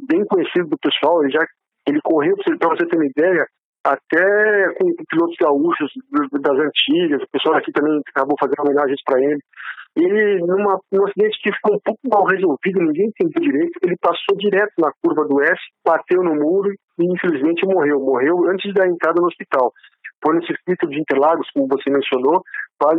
[0.10, 1.24] bem conhecido do pessoal.
[1.24, 1.46] Ele já
[1.88, 3.46] ele correu, para você ter uma ideia,
[3.86, 5.90] até com pilotos gaúchos
[6.42, 7.24] das antigas.
[7.24, 9.40] O pessoal aqui também acabou fazendo homenagens para ele.
[9.96, 14.36] Ele, numa, num acidente que ficou um pouco mal resolvido, ninguém entendeu direito, ele passou
[14.38, 18.00] direto na curva do S, bateu no muro e infelizmente morreu.
[18.00, 19.72] Morreu antes da entrada no hospital.
[20.24, 22.42] Foi no circuito de Interlagos, como você mencionou,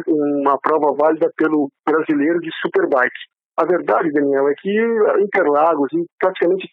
[0.09, 3.20] uma prova válida pelo brasileiro de Superbike.
[3.59, 4.70] A verdade, Daniel, é que
[5.20, 6.68] Interlagos e praticamente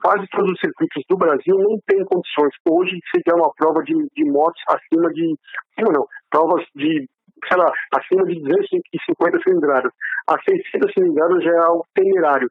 [0.00, 2.54] quase todos os circuitos do Brasil não têm condições.
[2.68, 5.34] Hoje, se der uma prova de, de motos acima de.
[5.78, 7.06] Não, provas de
[7.46, 7.62] sei
[7.96, 9.92] acima de 250 cilindradas.
[10.28, 12.48] A 600 cilindradas já é algo temerário.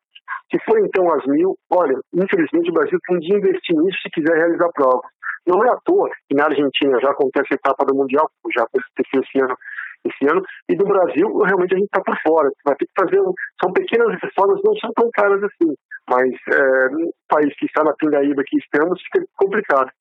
[0.51, 4.35] Se for então as mil, olha, infelizmente o Brasil tem de investir nisso se quiser
[4.35, 5.09] realizar provas.
[5.45, 9.21] Não é à toa que na Argentina já acontece a etapa do Mundial, já aconteceu
[9.21, 9.57] esse ano,
[10.05, 12.49] esse ano, e do Brasil realmente a gente está por fora.
[12.65, 13.19] Vai ter que fazer,
[13.61, 15.73] são pequenas reformas, não são tão caras assim,
[16.09, 19.91] mas é, no país que está na pindaíba que estamos, fica complicado.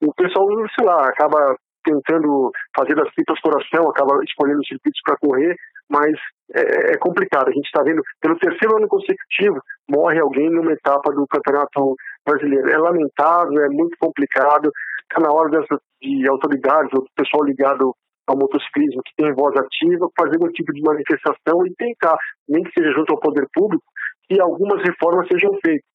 [0.00, 1.56] O pessoal, sei lá, acaba
[1.88, 5.56] tentando fazer das tripas coração, acaba escolhendo circuitos para correr,
[5.88, 6.12] mas
[6.54, 7.48] é, é, complicado.
[7.48, 11.96] A gente está vendo, pelo terceiro ano consecutivo, morre alguém numa etapa do Campeonato
[12.26, 12.68] Brasileiro.
[12.68, 14.70] É lamentável, é muito complicado.
[15.02, 17.94] Está na hora dessas, de autoridades ou do pessoal ligado
[18.26, 22.72] ao motociclismo que tem voz ativa, fazer um tipo de manifestação e tentar, nem que
[22.78, 23.84] seja junto ao poder público,
[24.28, 25.88] que algumas reformas sejam feitas.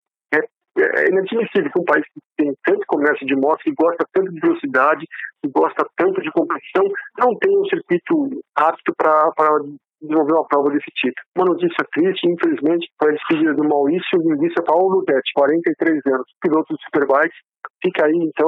[0.77, 4.31] É é inadmissível que um país que tem tanto comércio de motos, que gosta tanto
[4.31, 5.05] de velocidade,
[5.41, 6.83] que gosta tanto de competição,
[7.19, 9.31] não tenha um circuito apto para
[10.01, 11.19] desenvolver uma prova desse tipo.
[11.37, 16.75] Uma notícia triste, infelizmente, foi a despedida do Maurício Linguiça Paulo Ludetti, 43 anos, piloto
[16.75, 17.35] de Superbike,
[17.83, 18.47] Fica aí, então,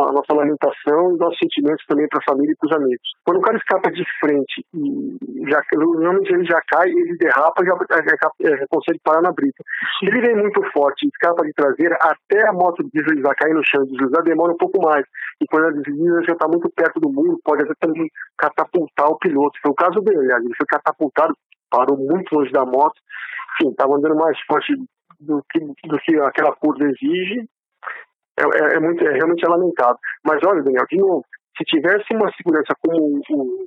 [0.00, 3.08] a nossa lamentação e nossos sentimentos também para a família e para os amigos.
[3.22, 7.76] Quando o cara escapa de frente e já, normalmente ele já cai, ele derrapa já,
[7.76, 9.62] já, já, consegue parar na brita.
[9.98, 13.84] Se ele vem muito forte escapa de traseira, até a moto deslizar, cair no chão,
[13.84, 15.04] deslizar, demora um pouco mais.
[15.38, 18.08] E quando ela desliza, já está muito perto do muro, pode até também
[18.38, 19.58] catapultar o piloto.
[19.60, 21.34] Foi o caso dele, aliás, ele foi catapultado,
[21.70, 22.96] parou muito longe da moto,
[23.60, 24.72] enfim, estava andando mais forte
[25.20, 27.46] do que, do que aquela curva exige,
[28.38, 29.96] é, é, é muito, é realmente lamentável.
[30.24, 31.24] Mas olha, Daniel, de novo,
[31.56, 33.66] se tivesse uma segurança como o,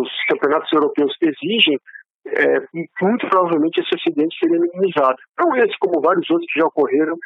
[0.00, 1.78] os campeonatos europeus exigem,
[2.26, 2.60] é,
[3.02, 5.16] muito provavelmente esse acidente seria minimizado.
[5.38, 7.16] Não esse, como vários outros que já ocorreram,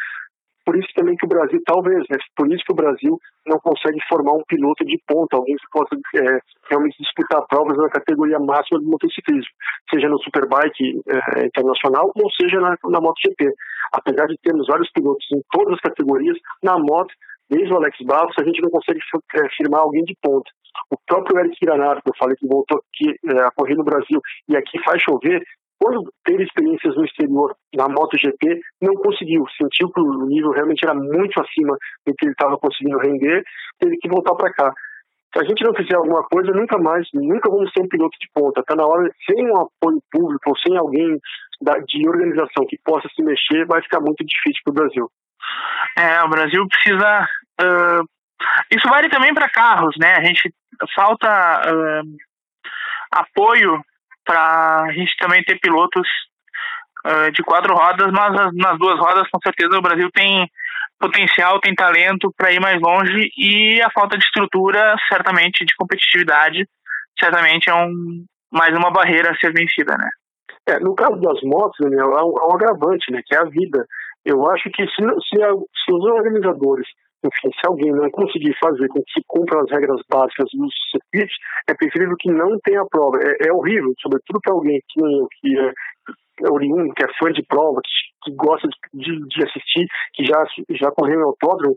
[0.68, 3.98] por isso também que o Brasil, talvez, né, por isso que o Brasil não consegue
[4.06, 6.38] formar um piloto de ponta, alguém que possa é,
[6.68, 9.48] realmente disputar provas na categoria máxima do motociclismo,
[9.88, 13.50] seja no Superbike é, internacional ou seja na, na MotoGP.
[13.94, 17.14] Apesar de termos vários pilotos em todas as categorias, na moto,
[17.48, 19.00] desde o Alex Barros, a gente não consegue
[19.36, 20.50] é, firmar alguém de ponta.
[20.90, 24.20] O próprio Eric Granado, que eu falei que voltou aqui é, a correr no Brasil
[24.46, 25.42] e aqui faz chover,
[25.78, 29.44] quando teve experiências no exterior na MotoGP, não conseguiu.
[29.56, 31.76] Sentiu que o nível realmente era muito acima
[32.06, 33.42] do que ele estava conseguindo render,
[33.78, 34.72] teve que voltar para cá.
[35.32, 38.28] Se a gente não fizer alguma coisa, nunca mais, nunca vamos ser um piloto de
[38.34, 38.60] ponta.
[38.60, 41.18] Está na hora, sem um apoio público ou sem alguém
[41.60, 45.10] da, de organização que possa se mexer, vai ficar muito difícil para o Brasil.
[45.96, 47.28] É, o Brasil precisa.
[47.60, 48.04] Uh,
[48.72, 50.14] isso vale também para carros, né?
[50.14, 50.52] A gente
[50.94, 52.16] falta uh,
[53.12, 53.82] apoio
[54.28, 56.06] para a gente também ter pilotos
[57.06, 60.46] uh, de quatro rodas, mas nas duas rodas, com certeza, o Brasil tem
[61.00, 66.68] potencial, tem talento para ir mais longe e a falta de estrutura, certamente, de competitividade,
[67.18, 70.10] certamente é um, mais uma barreira a ser vencida, né?
[70.66, 73.86] É, no caso das motos, Daniel, há um, um agravante, né, que é a vida.
[74.22, 76.86] Eu acho que se, se, a, se os organizadores
[77.24, 81.34] enfim, se alguém não conseguir fazer com que se cumpram as regras básicas dos circuitos,
[81.68, 83.18] é preferível que não tenha prova.
[83.18, 85.00] É, é horrível, sobretudo para alguém que,
[85.40, 85.72] que é,
[86.46, 90.44] é oriundo, que é fã de prova, que, que gosta de, de, assistir, que já,
[90.70, 91.74] já correu em autódromo.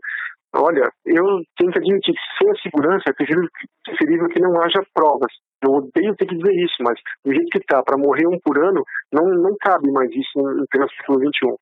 [0.54, 1.24] Olha, eu
[1.56, 3.48] tenho que admitir que sem a segurança é preferível,
[3.84, 5.32] preferível que não haja provas.
[5.64, 8.58] Eu odeio ter que dizer isso, mas do jeito que está, para morrer um por
[8.58, 8.82] ano,
[9.12, 11.56] não, não cabe mais isso em pleno século XXI.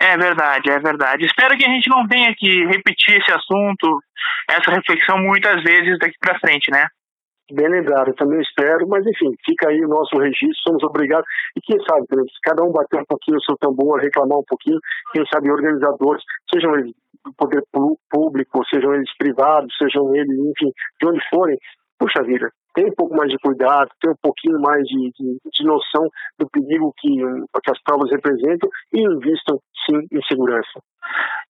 [0.00, 1.24] É verdade, é verdade.
[1.24, 4.00] Espero que a gente não tenha que repetir esse assunto,
[4.50, 6.86] essa reflexão muitas vezes daqui para frente, né?
[7.52, 11.26] Bem lembrado, também espero, mas enfim, fica aí o nosso registro, somos obrigados.
[11.56, 14.78] E quem sabe, se cada um bater um pouquinho o seu tambor, reclamar um pouquinho,
[15.12, 16.92] quem sabe organizadores, sejam eles
[17.24, 17.62] do poder
[18.10, 21.56] público, sejam eles privados, sejam eles, enfim, de onde forem,
[21.98, 25.64] puxa vida, tem um pouco mais de cuidado, tem um pouquinho mais de, de, de
[25.64, 26.08] noção
[26.38, 30.80] do perigo que, que, as provas representam e invistam sim em segurança.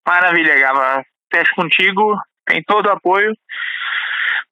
[0.07, 1.03] Maravilha, Gava.
[1.33, 2.15] Fecho contigo,
[2.45, 3.33] tem todo o apoio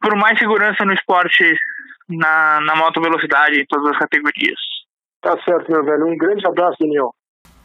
[0.02, 1.56] por mais segurança no esporte
[2.10, 4.60] na, na moto velocidade em todas as categorias.
[5.22, 6.08] Tá certo, meu velho.
[6.08, 7.14] Um grande abraço, Daniel.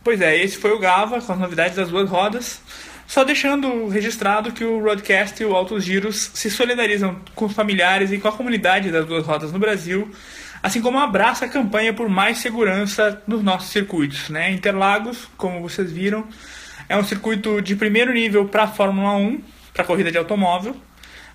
[0.08, 2.62] Pois é, esse foi o Gava com as novidades das duas rodas.
[3.06, 8.10] Só deixando registrado que o Roadcast e o Altos Giros se solidarizam com os familiares
[8.10, 10.10] e com a comunidade das duas rodas no Brasil,
[10.62, 14.30] assim como abraça a campanha por mais segurança nos nossos circuitos.
[14.30, 14.50] Né?
[14.50, 16.26] Interlagos, como vocês viram,
[16.88, 19.42] é um circuito de primeiro nível para a Fórmula 1,
[19.74, 20.74] para corrida de automóvel,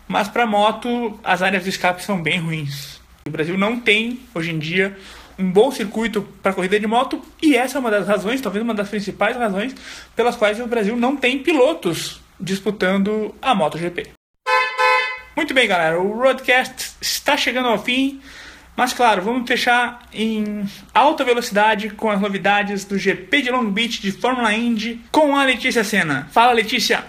[0.07, 2.99] mas para moto as áreas de escape são bem ruins.
[3.28, 4.97] O Brasil não tem, hoje em dia,
[5.43, 8.73] um bom circuito para corrida de moto e essa é uma das razões, talvez uma
[8.73, 9.75] das principais razões
[10.15, 14.11] pelas quais o Brasil não tem pilotos disputando a MotoGP.
[15.35, 18.21] Muito bem, galera, o Roadcast está chegando ao fim,
[18.77, 20.63] mas claro, vamos fechar em
[20.93, 25.43] alta velocidade com as novidades do GP de Long Beach de Fórmula Indy com a
[25.43, 26.27] Letícia Senna.
[26.31, 27.03] Fala, Letícia!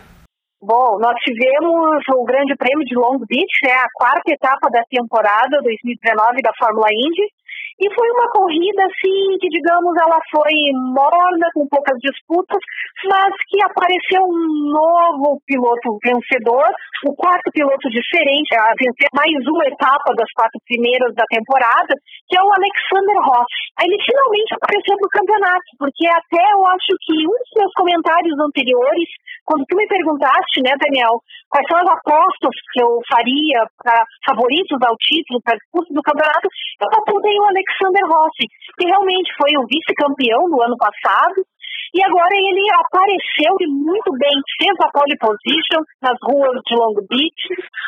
[0.66, 5.60] Bom, nós tivemos o Grande Prêmio de Long Beach, né, a quarta etapa da temporada
[5.62, 7.28] 2019 da Fórmula Indy.
[7.74, 10.54] E foi uma corrida, assim, que, digamos, ela foi
[10.94, 12.62] morna, com poucas disputas,
[13.02, 16.70] mas que apareceu um novo piloto vencedor,
[17.04, 21.98] o quarto piloto diferente a vencer mais uma etapa das quatro primeiras da temporada,
[22.30, 23.62] que é o Alexander Rossi.
[23.82, 28.38] Aí ele finalmente apareceu no campeonato, porque até eu acho que um dos meus comentários
[28.38, 29.10] anteriores,
[29.42, 31.18] quando tu me perguntaste, né, Daniel,
[31.50, 36.48] quais são as apostas que eu faria para favoritos ao título, para disputa do campeonato,
[36.80, 38.46] eu apontei o Alexander Rossi,
[38.78, 41.46] que realmente foi o vice-campeão do ano passado.
[41.94, 46.98] E agora ele apareceu e muito bem, fez a pole position nas ruas de Long
[47.06, 47.42] Beach,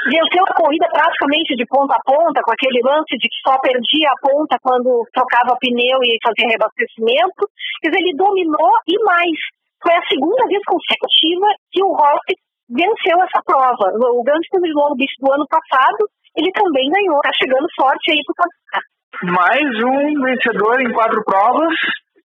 [0.07, 4.07] venceu a corrida praticamente de ponta a ponta, com aquele lance de que só perdia
[4.07, 7.51] a ponta quando trocava pneu e fazia reabastecimento.
[7.83, 9.39] Dizer, ele dominou e mais.
[9.83, 12.39] Foi a segunda vez consecutiva que o Rossi
[12.69, 13.93] venceu essa prova.
[14.13, 18.21] O Grande de Long Beach do ano passado, ele também ganhou, tá chegando forte aí
[18.25, 21.73] pro campeonato mais um vencedor em quatro provas,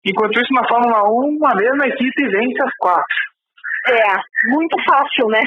[0.06, 3.18] enquanto isso na Fórmula 1 a mesma equipe vence as quatro.
[3.88, 4.08] É,
[4.48, 5.40] muito fácil, né?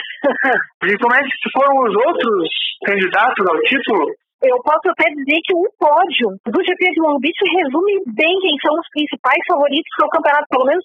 [0.85, 2.49] e como é que foram os outros
[2.85, 4.05] candidatos ao título?
[4.41, 8.55] Eu posso até dizer que o pódio do GP de Long Beach resume bem quem
[8.65, 10.83] são os principais favoritos para o campeonato, pelo menos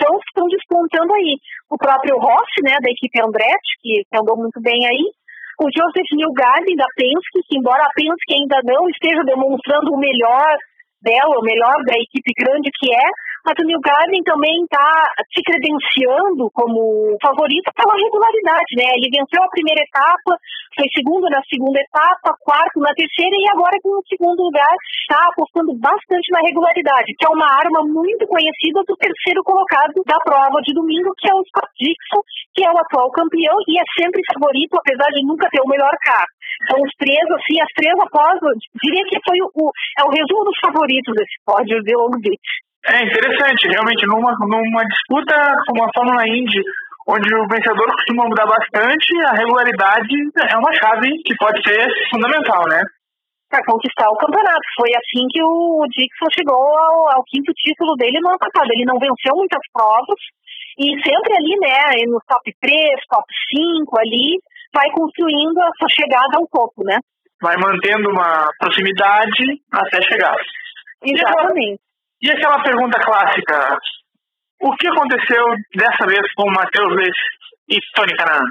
[0.00, 1.36] são os que estão despontando aí.
[1.70, 5.04] O próprio Rossi, né, da equipe Andretti, que, que andou muito bem aí,
[5.60, 10.52] o Joseph Newgarden da Penske, que embora a Penske ainda não esteja demonstrando o melhor
[11.00, 13.06] dela, o melhor da equipe grande que é,
[13.46, 18.90] mas o New Garden também está se credenciando como favorito pela regularidade, né?
[18.98, 20.34] Ele venceu a primeira etapa,
[20.74, 24.74] foi segundo na segunda etapa, quarto na terceira e agora com o segundo lugar
[25.06, 30.18] está apostando bastante na regularidade, que é uma arma muito conhecida do terceiro colocado da
[30.26, 33.86] prova de domingo, que é o Scott Dixon, que é o atual campeão e é
[33.94, 36.34] sempre favorito, apesar de nunca ter o melhor carro.
[36.66, 38.42] Então, os três, assim, as três após,
[38.82, 42.66] diria que foi o, é o resumo dos favoritos desse pódio de Beach.
[42.86, 45.34] É interessante, realmente, numa, numa disputa
[45.66, 46.62] como a Fórmula Indy,
[47.08, 52.62] onde o vencedor costuma mudar bastante, a regularidade é uma chave que pode ser fundamental,
[52.70, 52.78] né?
[53.50, 54.62] Para conquistar o campeonato.
[54.78, 58.70] Foi assim que o Dixon chegou ao, ao, quinto título dele no ano passado.
[58.70, 60.22] Ele não venceu muitas provas
[60.78, 62.74] e sempre ali, né, no top 3,
[63.10, 64.38] top 5 ali,
[64.74, 66.98] vai construindo a sua chegada ao topo, né?
[67.42, 70.36] Vai mantendo uma proximidade até chegar.
[71.02, 71.85] Exatamente.
[72.22, 73.76] E aquela pergunta clássica:
[74.62, 75.44] o que aconteceu
[75.74, 77.22] dessa vez com Matheus Leite
[77.68, 78.42] e Tony Canan?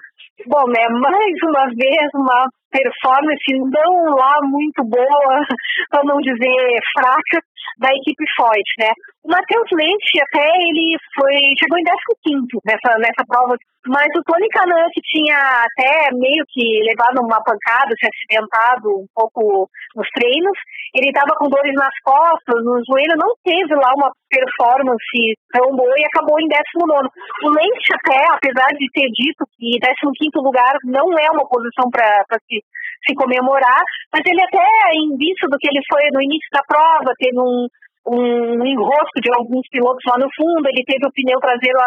[0.48, 5.40] Bom, né, mais uma vez uma performance não lá muito boa,
[5.90, 7.40] para não dizer fraca,
[7.80, 8.92] da equipe Foyt, né?
[9.24, 11.86] O Matheus Leite até ele foi chegou em
[12.24, 13.58] 15 nessa nessa prova,
[13.88, 19.08] mas o Tony Canan que tinha até meio que levado uma pancada, se acidentado um
[19.14, 20.58] pouco nos treinos,
[20.94, 25.96] ele estava com dores nas costas, no joelho, não teve lá uma performance tão boa
[25.98, 27.10] e acabou em 19.
[27.46, 32.24] O Leite até, apesar de ter dito que 15 lugar não é uma posição para
[32.46, 32.62] se
[33.04, 33.82] se comemorar,
[34.14, 37.68] mas ele até, em vista do que ele foi no início da prova, teve um,
[38.08, 41.80] um enrosco de alguns pilotos lá no fundo, ele teve o pneu traseiro,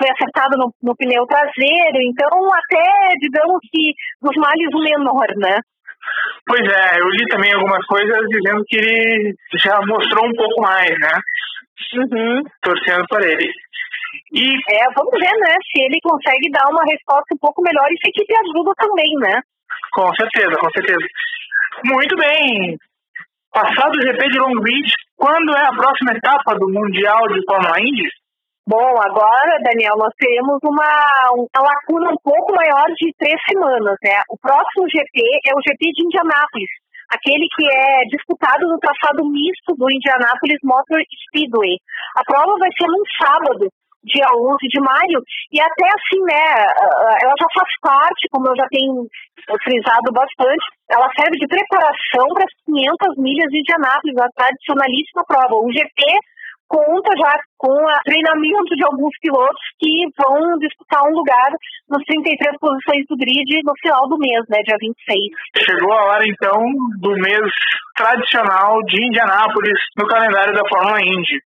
[0.00, 2.86] foi acertado no, no pneu traseiro, então até,
[3.20, 3.92] digamos que,
[4.22, 5.60] dos males o menor, né?
[6.46, 10.90] Pois é, eu li também algumas coisas dizendo que ele já mostrou um pouco mais,
[10.90, 11.14] né?
[11.98, 12.42] Uhum.
[12.62, 13.50] Torcendo por ele.
[14.32, 14.44] E...
[14.70, 15.54] É, vamos ver, né?
[15.66, 19.12] Se ele consegue dar uma resposta um pouco melhor e se a equipe ajuda também,
[19.18, 19.40] né?
[19.96, 21.06] Com certeza, com certeza.
[21.88, 22.76] Muito bem.
[23.48, 27.80] Passado o GP de Long Beach, quando é a próxima etapa do Mundial de Fórmula
[27.80, 28.04] Indy?
[28.68, 30.92] Bom, agora, Daniel, nós teremos uma,
[31.32, 34.20] uma lacuna um pouco maior de três semanas, né?
[34.28, 35.16] O próximo GP
[35.48, 36.72] é o GP de Indianápolis,
[37.08, 41.80] aquele que é disputado no traçado misto do Indianapolis Motor Speedway.
[42.20, 43.64] A prova vai ser num sábado,
[44.06, 45.18] dia 11 de maio,
[45.52, 46.42] e até assim, né,
[47.22, 49.06] ela já faz parte, como eu já tenho
[49.62, 55.54] frisado bastante, ela serve de preparação para as 500 milhas de Indianápolis, a tradicionalíssima prova.
[55.58, 56.02] O GP
[56.68, 61.50] conta já com o treinamento de alguns pilotos que vão disputar um lugar
[61.88, 65.30] nas 33 posições do grid no final do mês, né, dia 26.
[65.62, 66.58] Chegou a hora, então,
[66.98, 67.46] do mês
[67.94, 71.38] tradicional de Indianápolis no calendário da Fórmula Indy.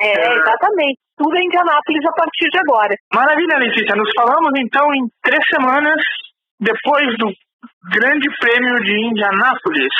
[0.00, 0.98] É, exatamente.
[1.16, 2.94] Tudo em Indianápolis a partir de agora.
[3.12, 3.96] Maravilha, Letícia.
[3.96, 5.98] Nos falamos então em três semanas
[6.60, 7.26] depois do
[7.90, 9.90] Grande Prêmio de Indianápolis.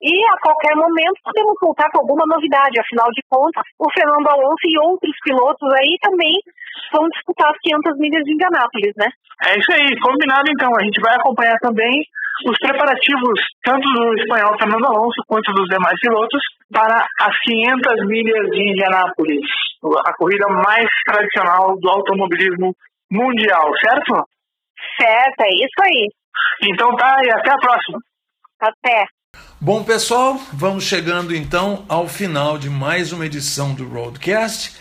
[0.00, 2.80] E a qualquer momento podemos voltar com alguma novidade.
[2.80, 6.34] Afinal de contas, o Fernando Alonso e outros pilotos aí também
[6.92, 9.08] vão disputar as 500 milhas de Indianápolis, né?
[9.44, 10.72] É isso aí, combinado então.
[10.72, 11.92] A gente vai acompanhar também
[12.48, 16.40] os preparativos, tanto do espanhol Fernando Alonso quanto dos demais pilotos,
[16.72, 19.44] para as 500 milhas de Indianápolis,
[20.06, 22.72] a corrida mais tradicional do automobilismo
[23.10, 24.24] mundial, certo?
[24.96, 26.08] Certo, é isso aí.
[26.72, 27.98] Então tá, e até a próxima.
[28.60, 29.04] Até.
[29.62, 34.72] Bom, pessoal, vamos chegando então ao final de mais uma edição do Roadcast.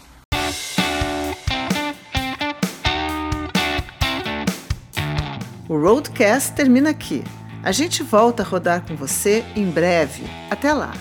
[5.69, 7.23] O Roadcast termina aqui.
[7.63, 10.25] A gente volta a rodar com você em breve.
[10.51, 10.93] Até lá!